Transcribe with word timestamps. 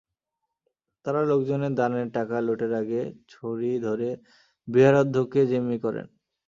তাঁরা 1.05 1.21
লোকজনের 1.23 1.73
দানের 1.75 2.07
টাকা 2.17 2.35
লুটের 2.41 2.73
আগে 2.81 3.01
ছুরি 3.27 3.73
ধরে 3.85 4.09
বিহারাধক্ষ্যকে 4.67 5.41
জিন্মি 5.51 5.77
করেন। 5.85 6.05